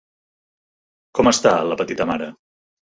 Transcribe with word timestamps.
Com 1.21 1.31
està 1.35 1.55
la 1.69 1.81
petita 1.85 2.11
mare? 2.15 2.35